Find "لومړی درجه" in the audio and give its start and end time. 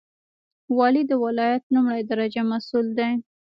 1.73-2.41